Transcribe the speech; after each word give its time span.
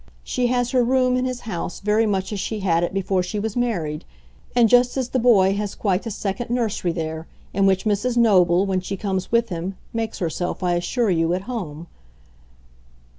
She 0.23 0.47
has 0.47 0.71
her 0.71 0.83
room 0.83 1.15
in 1.15 1.25
his 1.25 1.41
house 1.41 1.79
very 1.79 2.07
much 2.07 2.33
as 2.33 2.39
she 2.39 2.61
had 2.61 2.83
it 2.83 2.91
before 2.91 3.21
she 3.21 3.37
was 3.37 3.55
married 3.55 4.03
and 4.55 4.67
just 4.67 4.97
as 4.97 5.09
the 5.09 5.19
boy 5.19 5.53
has 5.53 5.75
quite 5.75 6.07
a 6.07 6.09
second 6.09 6.49
nursery 6.49 6.91
there, 6.91 7.27
in 7.53 7.67
which 7.67 7.85
Mrs. 7.85 8.17
Noble, 8.17 8.65
when 8.65 8.81
she 8.81 8.97
comes 8.97 9.31
with 9.31 9.49
him, 9.49 9.77
makes 9.93 10.17
herself, 10.17 10.63
I 10.63 10.73
assure 10.73 11.11
you, 11.11 11.35
at 11.35 11.43
home. 11.43 11.85